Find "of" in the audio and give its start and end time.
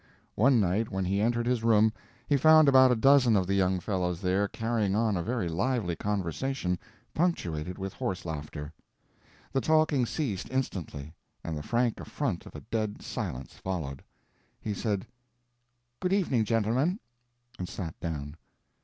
3.35-3.45, 12.47-12.55